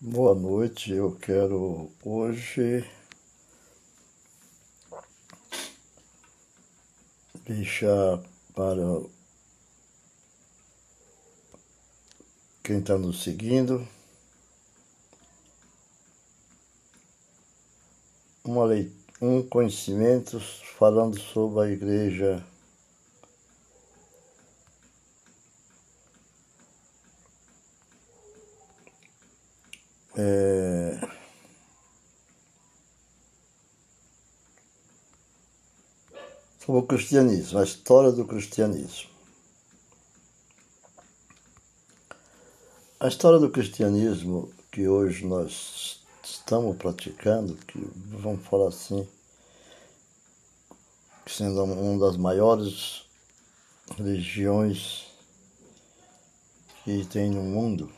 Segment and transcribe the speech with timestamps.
[0.00, 2.88] Boa noite, eu quero hoje
[7.44, 8.22] deixar
[8.54, 9.02] para
[12.62, 13.84] quem está nos seguindo
[18.44, 18.68] uma
[19.20, 20.38] um conhecimento
[20.78, 22.46] falando sobre a igreja
[30.20, 30.98] É...
[36.58, 39.10] Sobre o cristianismo, a história do cristianismo.
[42.98, 47.78] A história do cristianismo que hoje nós estamos praticando, que
[48.10, 49.08] vamos falar assim,
[51.26, 53.04] sendo uma das maiores
[53.96, 55.06] religiões
[56.84, 57.88] que tem no mundo,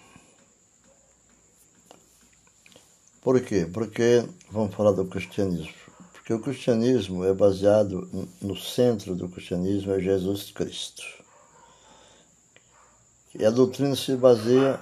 [3.21, 3.69] Por quê?
[3.71, 5.75] Porque, vamos falar do cristianismo,
[6.13, 8.09] porque o cristianismo é baseado
[8.41, 11.03] no centro do cristianismo é Jesus Cristo.
[13.35, 14.81] E a doutrina se baseia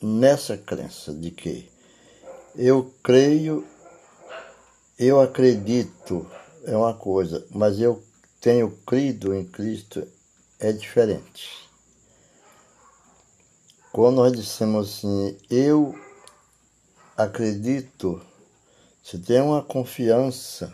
[0.00, 1.70] nessa crença de que
[2.56, 3.66] eu creio,
[4.98, 6.26] eu acredito
[6.64, 8.02] é uma coisa, mas eu
[8.40, 10.06] tenho crido em Cristo
[10.58, 11.68] é diferente.
[13.92, 15.94] Quando nós dissemos assim, eu
[17.18, 18.22] acredito,
[19.02, 20.72] se tem uma confiança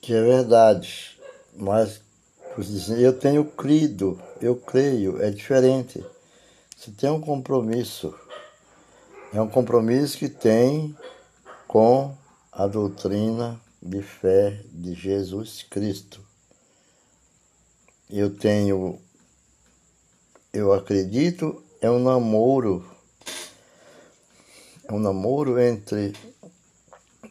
[0.00, 1.18] que é verdade,
[1.56, 2.00] mas
[2.96, 6.04] eu tenho crido, eu creio, é diferente.
[6.76, 8.14] Você tem um compromisso,
[9.34, 10.96] é um compromisso que tem
[11.66, 12.16] com
[12.52, 16.24] a doutrina de fé de Jesus Cristo.
[18.08, 19.00] Eu tenho,
[20.52, 22.82] eu acredito, é um namoro
[24.92, 26.12] é um namoro entre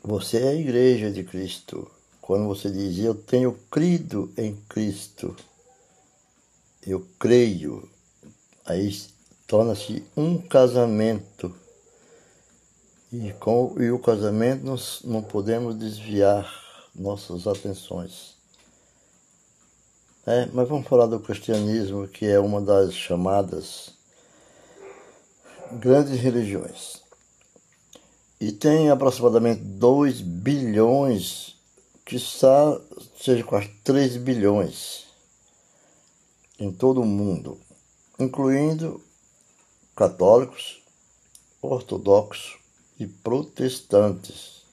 [0.04, 1.90] você e a igreja de Cristo.
[2.22, 5.36] Quando você diz, eu tenho crido em Cristo,
[6.86, 7.88] eu creio,
[8.66, 8.98] aí
[9.46, 11.54] torna-se um casamento.
[13.12, 16.50] E, com, e o casamento nós não podemos desviar
[16.96, 18.38] nossas atenções.
[20.25, 24.00] É, mas vamos falar do cristianismo, que é uma das chamadas
[25.80, 27.02] grandes religiões
[28.42, 31.56] e tem aproximadamente 2 bilhões,
[32.04, 35.06] que seja quase 3 bilhões
[36.58, 37.60] em todo o mundo,
[38.18, 39.00] incluindo
[39.96, 40.81] católicos,
[41.62, 42.58] ortodoxos
[43.00, 44.64] e protestantes.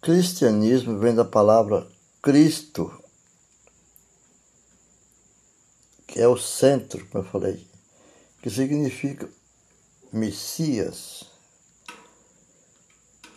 [0.00, 1.86] Cristianismo vem da palavra
[2.20, 2.92] Cristo,
[6.08, 7.75] que é o centro, como eu falei,
[8.46, 9.28] que significa
[10.12, 11.24] Messias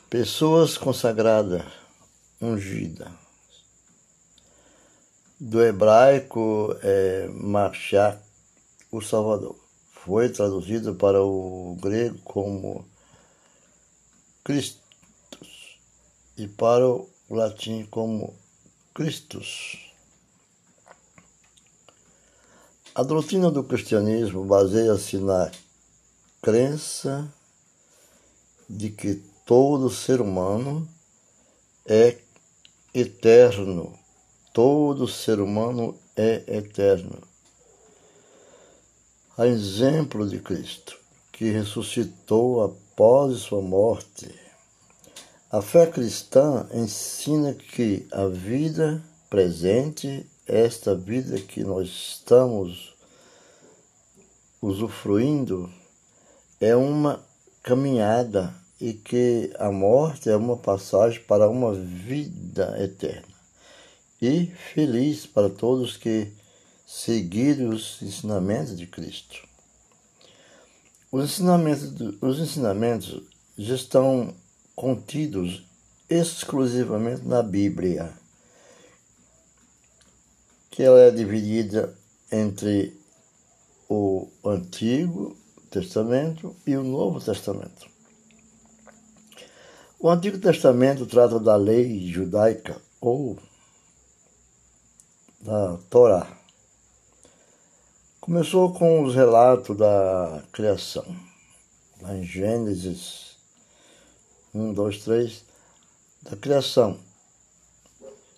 [0.08, 1.66] Pessoas consagradas,
[2.40, 3.12] ungidas.
[5.40, 8.22] Do hebraico é Mashiach,
[8.92, 9.56] o Salvador.
[9.92, 12.88] Foi traduzido para o grego como
[14.44, 15.80] Christus
[16.38, 18.36] e para o latim como
[18.94, 19.89] Christus.
[22.96, 25.52] A doutrina do cristianismo baseia-se na
[26.42, 27.32] crença
[28.68, 30.88] de que todo ser humano
[31.86, 32.18] é
[32.94, 33.94] eterno.
[34.52, 37.22] Todo ser humano é eterno.
[39.38, 40.98] A exemplo de Cristo,
[41.32, 44.34] que ressuscitou após sua morte.
[45.52, 52.96] A fé cristã ensina que a vida presente, esta vida que nós estamos
[54.62, 55.72] usufruindo,
[56.60, 57.24] é uma
[57.64, 63.28] caminhada e que a morte é uma passagem para uma vida eterna.
[64.22, 66.32] E feliz para todos que
[66.86, 69.48] seguirem os ensinamentos de Cristo.
[71.12, 73.22] Os ensinamentos, os ensinamentos
[73.58, 74.34] estão
[74.76, 75.64] contidos
[76.10, 78.12] exclusivamente na Bíblia,
[80.70, 81.94] que ela é dividida
[82.32, 83.00] entre
[83.90, 85.36] o Antigo
[85.70, 87.88] Testamento e o Novo Testamento.
[90.00, 93.38] O Antigo Testamento trata da lei judaica ou
[95.42, 96.28] da Torá.
[98.22, 101.06] Começou com os relatos da criação,
[102.02, 103.38] lá em Gênesis
[104.54, 105.44] 1, 2, 3,
[106.24, 107.09] da criação.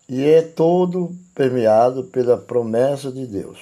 [0.07, 3.59] E é todo permeado pela promessa de Deus.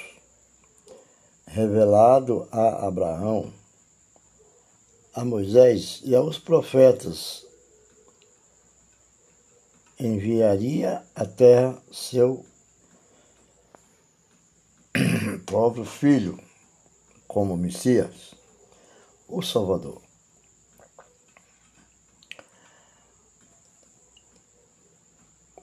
[1.45, 3.51] revelado a Abraão,
[5.15, 7.44] a Moisés e aos profetas,
[10.00, 12.45] enviaria à terra seu
[15.45, 16.39] próprio filho
[17.27, 18.33] como Messias,
[19.27, 20.09] o Salvador.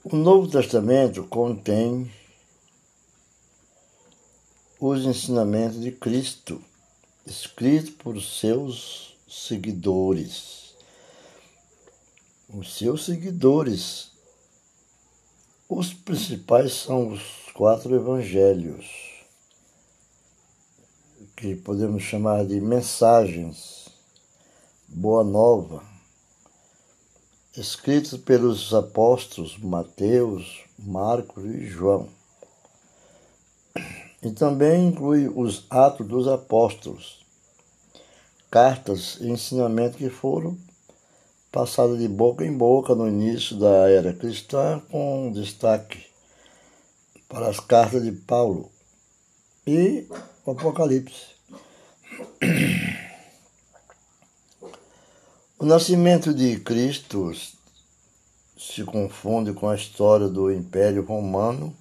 [0.09, 2.09] O Novo Testamento contém
[4.79, 6.63] os ensinamentos de Cristo,
[7.25, 10.73] escritos por seus seguidores.
[12.47, 14.11] Os seus seguidores.
[15.67, 17.21] Os principais são os
[17.53, 18.85] quatro evangelhos,
[21.35, 23.89] que podemos chamar de mensagens,
[24.87, 25.96] boa nova,
[27.57, 32.07] escritos pelos apóstolos Mateus, Marcos e João.
[34.21, 37.25] E também inclui os Atos dos Apóstolos,
[38.51, 40.55] cartas e ensinamentos que foram
[41.51, 46.05] passados de boca em boca no início da era cristã, com destaque
[47.27, 48.71] para as cartas de Paulo
[49.65, 50.07] e
[50.45, 51.35] o Apocalipse.
[55.59, 57.31] O nascimento de Cristo
[58.55, 61.75] se confunde com a história do Império Romano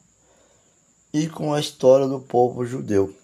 [1.13, 3.15] e com a história do povo judeu.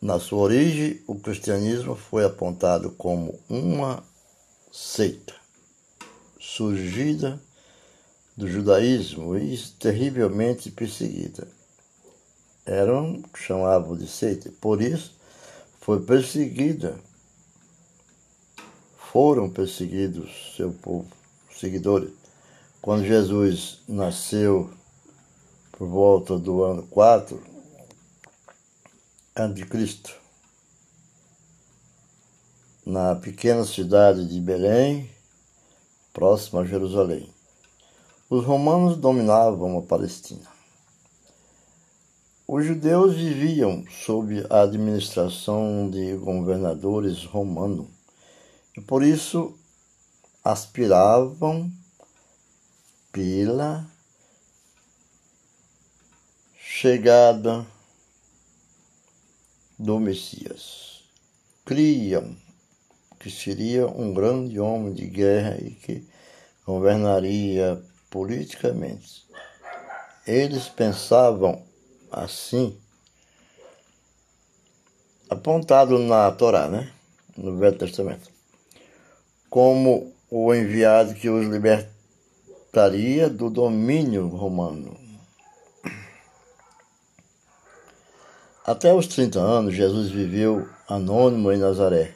[0.00, 4.00] Na sua origem, o cristianismo foi apontado como uma
[4.70, 5.34] seita
[6.38, 7.42] surgida
[8.36, 11.48] do judaísmo e terrivelmente perseguida.
[12.64, 15.16] Eram chamavam de seita, por isso
[15.80, 16.96] foi perseguida
[19.12, 21.08] foram perseguidos seu povo,
[21.52, 22.12] seguidores.
[22.80, 24.70] Quando Jesus nasceu
[25.72, 27.42] por volta do ano 4
[29.68, 30.14] Cristo,
[32.86, 35.10] na pequena cidade de Belém,
[36.12, 37.28] próxima a Jerusalém.
[38.28, 40.46] Os romanos dominavam a Palestina.
[42.46, 47.99] Os judeus viviam sob a administração de governadores romanos
[48.76, 49.58] e por isso
[50.44, 51.70] aspiravam
[53.12, 53.86] pela
[56.56, 57.66] chegada
[59.78, 61.02] do Messias.
[61.64, 62.36] Criam
[63.18, 66.08] que seria um grande homem de guerra e que
[66.64, 69.26] governaria politicamente.
[70.26, 71.62] Eles pensavam
[72.10, 72.78] assim,
[75.28, 76.92] apontado na Torá, né?
[77.36, 78.39] no Velho Testamento
[79.50, 84.96] como o enviado que os libertaria do domínio romano.
[88.64, 92.14] Até os 30 anos, Jesus viveu anônimo em Nazaré,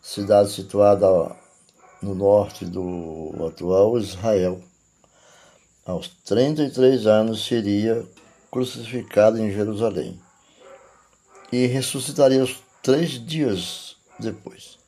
[0.00, 1.34] cidade situada
[2.00, 4.62] no norte do atual Israel.
[5.84, 8.06] Aos 33 anos seria
[8.50, 10.20] crucificado em Jerusalém
[11.50, 12.44] e ressuscitaria
[12.82, 14.79] três dias depois.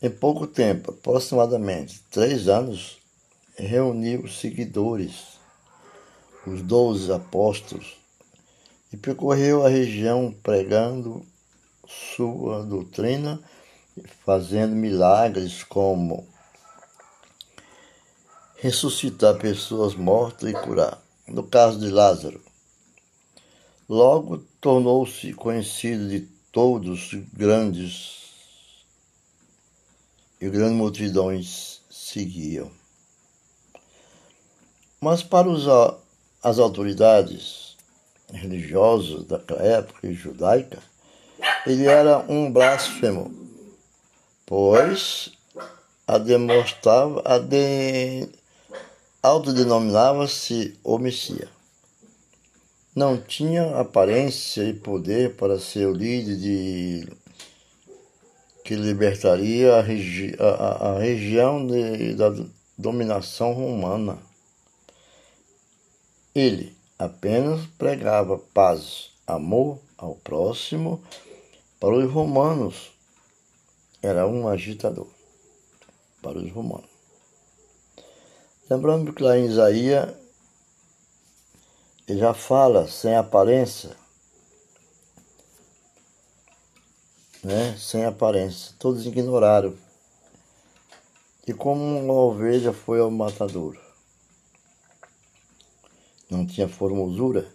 [0.00, 2.98] Em pouco tempo, aproximadamente três anos,
[3.56, 5.40] reuniu seguidores,
[6.46, 7.96] os doze apóstolos,
[8.92, 11.26] e percorreu a região pregando
[11.84, 13.42] sua doutrina,
[14.24, 16.24] fazendo milagres como
[18.54, 21.02] ressuscitar pessoas mortas e curar.
[21.26, 22.40] No caso de Lázaro,
[23.88, 26.20] logo tornou-se conhecido de
[26.52, 28.27] todos os grandes
[30.40, 32.70] e grandes multidões seguiam.
[35.00, 35.66] Mas para os,
[36.42, 37.76] as autoridades
[38.32, 40.78] religiosas daquela época judaica,
[41.66, 43.32] ele era um blasfemo,
[44.44, 45.30] pois
[46.06, 48.28] a demonstrava, a de,
[49.22, 51.48] autodenominava-se o Messias.
[52.94, 57.08] Não tinha aparência e poder para ser o líder de
[58.68, 62.30] que libertaria a, regi a, a região de, da
[62.76, 64.18] dominação romana.
[66.34, 71.02] Ele apenas pregava paz, amor ao próximo.
[71.80, 72.92] Para os romanos,
[74.02, 75.08] era um agitador.
[76.20, 76.90] Para os romanos.
[78.68, 80.14] Lembrando que lá em Isaías,
[82.06, 83.96] ele já fala sem aparência
[87.42, 88.74] né, sem aparência.
[88.78, 89.74] Todos ignoraram.
[91.46, 93.80] E como uma ovelha foi ao matadouro.
[96.30, 97.50] Não tinha formosura.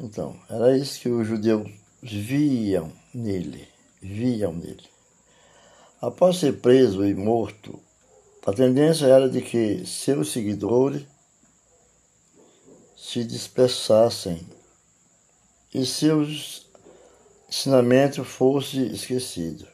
[0.00, 1.70] Então, era isso que o judeu
[2.02, 3.68] viam nele,
[4.00, 4.84] viam nele.
[6.00, 7.78] Após ser preso e morto,
[8.46, 11.04] a tendência era de que seus seguidores
[12.96, 14.46] se dispersassem
[15.74, 16.65] e seus
[17.48, 19.68] ensinamentos fossem esquecidos.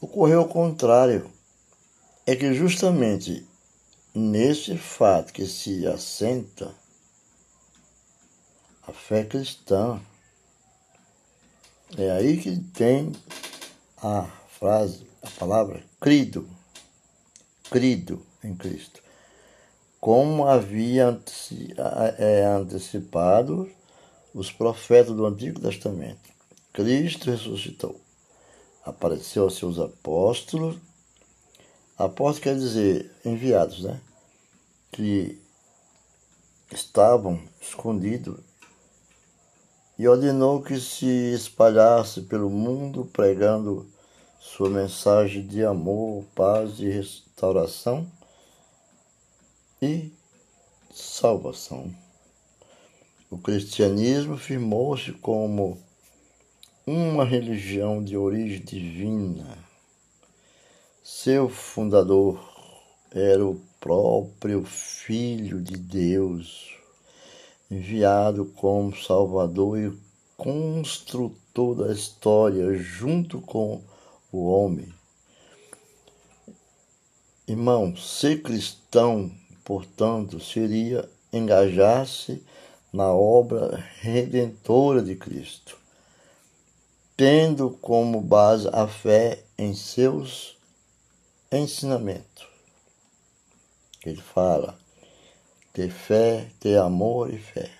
[0.00, 1.30] Ocorreu o contrário,
[2.26, 3.46] é que justamente
[4.14, 6.74] nesse fato que se assenta
[8.86, 10.00] a fé cristã,
[11.96, 13.12] é aí que tem
[13.98, 16.48] a frase, a palavra crido,
[17.70, 19.02] crido em Cristo
[20.02, 21.16] como havia
[22.18, 23.70] é, antecipado
[24.34, 26.30] os profetas do Antigo Testamento.
[26.72, 28.00] Cristo ressuscitou.
[28.84, 30.76] Apareceu aos seus apóstolos.
[31.96, 34.00] Apóstolos quer dizer enviados, né?
[34.90, 35.38] Que
[36.70, 38.40] estavam escondidos
[39.98, 43.86] e ordenou que se espalhasse pelo mundo pregando
[44.40, 48.10] sua mensagem de amor, paz e restauração
[49.80, 50.10] e
[50.92, 52.01] salvação.
[53.32, 55.78] O cristianismo firmou-se como
[56.86, 59.56] uma religião de origem divina.
[61.02, 62.38] Seu fundador
[63.10, 66.76] era o próprio Filho de Deus,
[67.70, 69.98] enviado como Salvador e
[70.36, 73.80] construtor da história junto com
[74.30, 74.92] o homem.
[77.48, 79.32] Irmão, ser cristão
[79.64, 82.42] portanto, seria engajar-se
[82.92, 85.78] na obra redentora de Cristo,
[87.16, 90.58] tendo como base a fé em seus
[91.50, 92.46] ensinamentos.
[94.04, 94.78] Ele fala:
[95.72, 97.70] ter fé, ter amor e fé.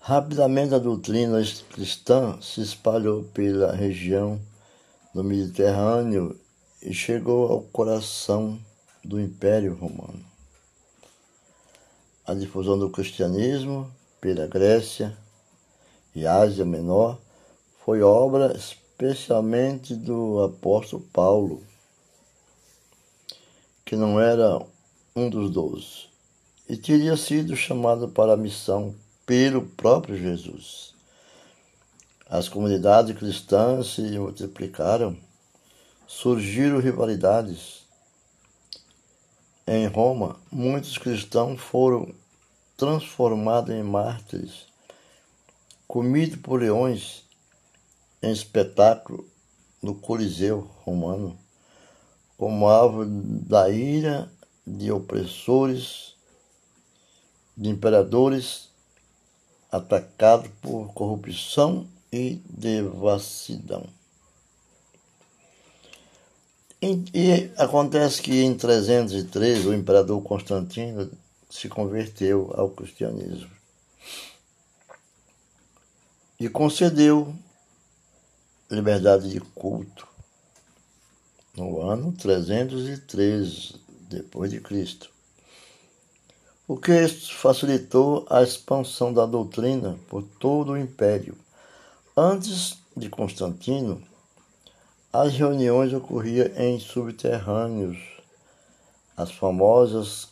[0.00, 1.38] Rapidamente a doutrina
[1.70, 4.40] cristã se espalhou pela região
[5.14, 6.38] do Mediterrâneo
[6.82, 8.58] e chegou ao coração
[9.04, 10.27] do Império Romano.
[12.28, 15.16] A difusão do cristianismo pela Grécia
[16.14, 17.18] e Ásia Menor
[17.82, 21.62] foi obra especialmente do apóstolo Paulo,
[23.82, 24.60] que não era
[25.16, 26.10] um dos doze,
[26.68, 28.94] e teria sido chamado para a missão
[29.24, 30.92] pelo próprio Jesus.
[32.28, 35.16] As comunidades cristãs se multiplicaram,
[36.06, 37.77] surgiram rivalidades,
[39.70, 42.14] em Roma, muitos cristãos foram
[42.74, 44.66] transformados em mártires,
[45.86, 47.22] comidos por leões
[48.22, 49.28] em espetáculo
[49.82, 51.38] no Coliseu romano,
[52.38, 54.32] como alvo da ira
[54.66, 56.14] de opressores,
[57.54, 58.70] de imperadores
[59.70, 63.97] atacados por corrupção e devassidão.
[66.80, 71.10] E acontece que em 303 o imperador Constantino
[71.50, 73.50] se converteu ao cristianismo
[76.38, 77.34] e concedeu
[78.70, 80.06] liberdade de culto
[81.56, 83.74] no ano 303
[84.08, 85.10] depois de Cristo.
[86.68, 91.36] O que facilitou a expansão da doutrina por todo o império.
[92.16, 94.00] Antes de Constantino,
[95.12, 97.98] as reuniões ocorriam em subterrâneos,
[99.16, 100.28] as famosas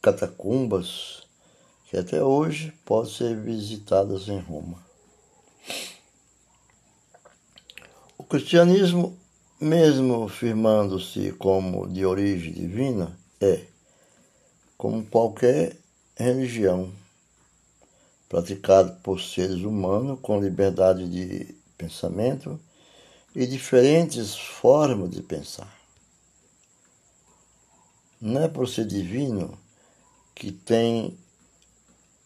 [0.00, 1.26] catacumbas,
[1.86, 4.78] que até hoje podem ser visitadas em Roma.
[8.16, 9.18] O cristianismo,
[9.60, 13.64] mesmo firmando-se como de origem divina, é,
[14.76, 15.76] como qualquer
[16.16, 16.92] religião,
[18.28, 22.60] praticado por seres humanos com liberdade de pensamento
[23.38, 25.72] e diferentes formas de pensar.
[28.20, 29.56] Não é por ser divino
[30.34, 31.16] que tem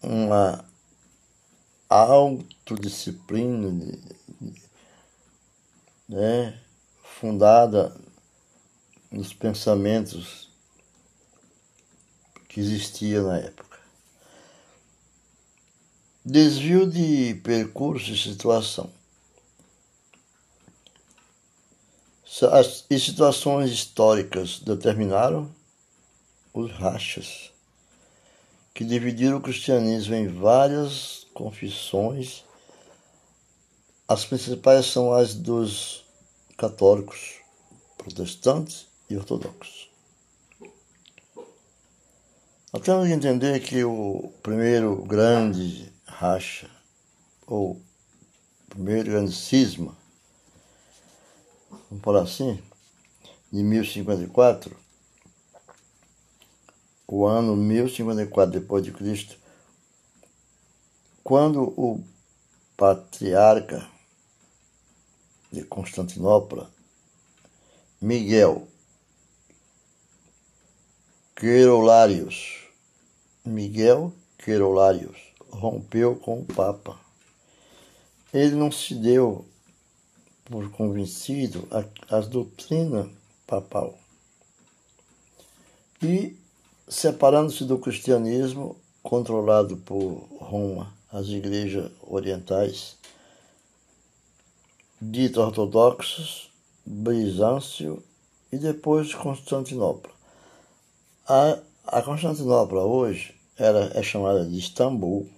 [0.03, 0.65] uma
[1.87, 3.69] autodisciplina
[6.09, 6.59] né,
[7.03, 7.95] fundada
[9.11, 10.51] nos pensamentos
[12.49, 13.79] que existia na época.
[16.25, 19.02] Desvio de percurso e situação.
[22.51, 25.55] As situações históricas determinaram
[26.55, 27.53] os rachas,
[28.73, 32.43] que dividiram o cristianismo em várias confissões.
[34.09, 36.07] As principais são as dos
[36.57, 37.35] católicos,
[37.99, 39.91] protestantes e ortodoxos.
[42.73, 46.71] Nós temos que entender que o primeiro grande racha,
[47.47, 47.79] ou
[48.71, 50.02] primeiro grande cisma,
[51.93, 52.59] vamos falar assim,
[53.53, 54.75] de 1054,
[57.07, 59.37] o ano 1054 depois de Cristo,
[61.23, 62.03] quando o
[62.79, 63.87] patriarca
[65.53, 66.71] de Constantinopla,
[68.01, 68.67] Miguel
[71.37, 72.69] Querolarius,
[73.45, 75.19] Miguel Querolarius,
[75.51, 76.99] rompeu com o Papa.
[78.33, 79.52] Ele não se deu
[80.45, 81.67] por convencido
[82.09, 83.09] às doutrinas
[83.47, 83.99] papal.
[86.03, 86.37] E,
[86.89, 92.97] separando-se do cristianismo, controlado por Roma, as igrejas orientais,
[95.01, 96.51] dito ortodoxos,
[96.85, 98.03] Bizâncio
[98.51, 100.13] e depois Constantinopla.
[101.29, 105.29] A, a Constantinopla hoje era, é chamada de Istambul,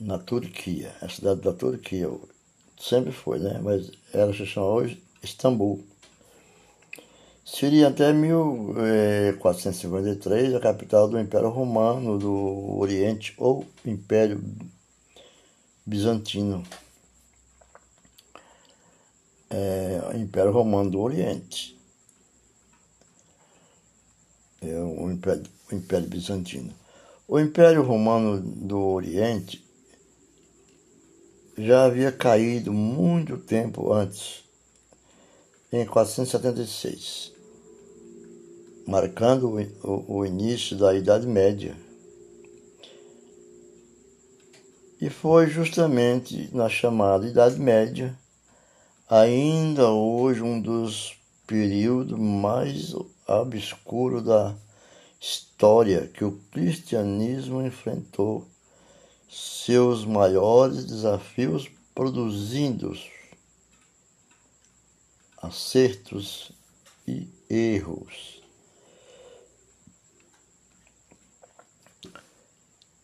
[0.00, 2.08] na Turquia, a cidade da Turquia,
[2.78, 3.60] sempre foi, né?
[3.62, 5.84] mas ela se chama hoje Istambul.
[7.44, 14.40] Seria até 1453 a capital do Império Romano do Oriente ou Império
[15.84, 16.62] Bizantino.
[19.48, 21.74] É, Império Romano do Oriente.
[24.60, 26.74] É o Império, o Império Bizantino.
[27.26, 29.66] O Império Romano do Oriente
[31.58, 34.44] já havia caído muito tempo antes,
[35.72, 37.38] em 476
[38.88, 41.76] marcando o, o início da Idade Média.
[44.98, 48.18] E foi justamente na chamada Idade Média,
[49.06, 52.94] ainda hoje um dos períodos mais
[53.26, 54.54] obscuros da
[55.20, 58.48] história que o cristianismo enfrentou
[59.28, 62.92] seus maiores desafios produzindo
[65.36, 66.50] acertos
[67.06, 68.42] e erros.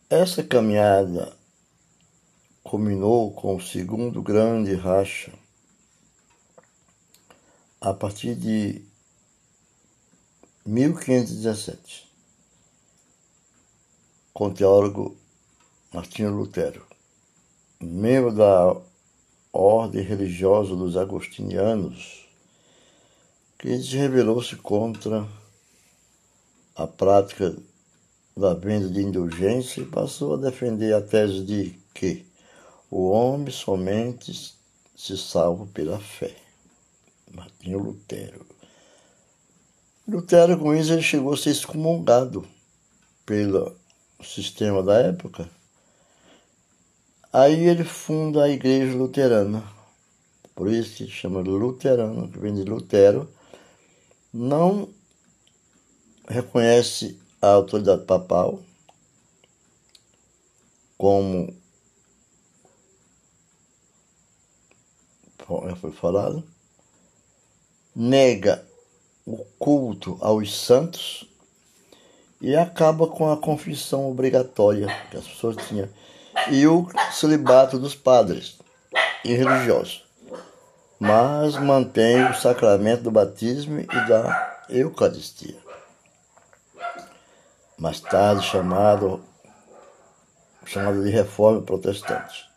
[0.08, 1.37] Essa caminhada
[2.62, 5.32] culminou com o segundo grande racha
[7.80, 8.82] a partir de
[10.64, 12.08] 1517,
[14.32, 15.23] com o teólogo
[15.94, 16.85] Martinho Lutero,
[17.80, 18.76] membro da
[19.52, 22.26] ordem religiosa dos agostinianos,
[23.57, 25.24] que rebelou-se contra
[26.74, 27.54] a prática
[28.37, 32.26] da venda de indulgência e passou a defender a tese de que
[32.90, 34.52] o homem somente
[34.96, 36.35] se salva pela fé.
[37.33, 38.44] Martinho Lutero.
[40.09, 42.44] Lutero, com isso, ele chegou a ser excomungado
[43.24, 43.76] pelo
[44.20, 45.48] sistema da época.
[47.36, 49.64] Aí ele funda a igreja luterana.
[50.54, 53.28] Por isso que chama luterano, que vem de Lutero.
[54.32, 54.88] Não
[56.28, 58.62] reconhece a autoridade papal
[60.96, 61.52] como
[65.80, 66.44] foi falado,
[67.96, 68.64] nega
[69.26, 71.28] o culto aos santos
[72.40, 75.88] e acaba com a confissão obrigatória que as pessoas tinham
[76.50, 78.59] e o celibato dos padres
[79.24, 80.04] e religiosos,
[80.98, 85.64] mas mantém o sacramento do batismo e da Eucaristia
[87.78, 89.20] mais tarde chamado,
[90.64, 92.48] chamado de Reforma Protestante.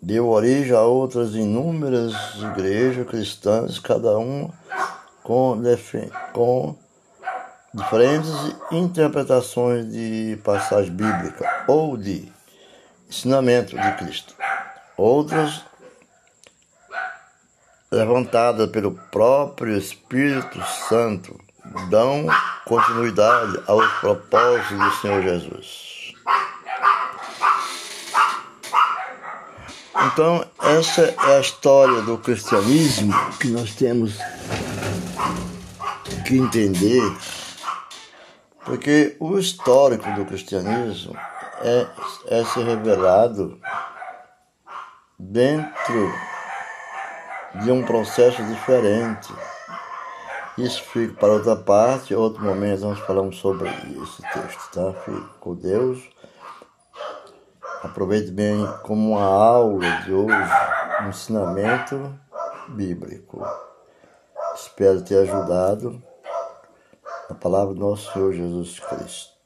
[0.00, 4.50] Deu origem a outras inúmeras igrejas cristãs, cada uma
[5.22, 5.60] com,
[6.32, 6.76] com
[7.74, 8.30] diferentes
[8.70, 12.32] interpretações de passagem bíblica ou de
[13.08, 14.34] ensinamento de Cristo.
[14.96, 15.62] Outras
[17.90, 21.38] levantadas pelo próprio Espírito Santo
[21.88, 22.26] dão
[22.64, 26.14] continuidade aos propósitos do Senhor Jesus.
[30.12, 34.16] Então, essa é a história do cristianismo que nós temos
[36.26, 37.02] que entender,
[38.64, 41.16] porque o histórico do cristianismo
[41.62, 41.86] é,
[42.26, 43.58] é ser revelado
[45.18, 46.12] dentro
[47.62, 49.32] de um processo diferente
[50.58, 54.92] isso fica para outra parte, outro momento nós falamos sobre esse texto, tá?
[55.04, 56.02] Fique com Deus.
[57.84, 60.50] Aproveite bem como uma aula de hoje,
[61.00, 62.12] um ensinamento
[62.70, 63.40] bíblico.
[64.56, 66.02] Espero ter ajudado
[67.30, 69.37] na palavra do nosso Senhor Jesus Cristo.